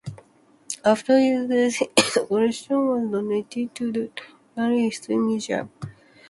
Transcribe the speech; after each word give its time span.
After 0.83 1.19
his 1.19 1.47
death 1.47 1.87
his 1.95 2.25
collection 2.27 2.87
was 2.87 3.11
donated 3.11 3.75
to 3.75 3.91
the 3.91 4.09
Natural 4.57 4.79
History 4.79 5.15
Museum. 5.15 5.69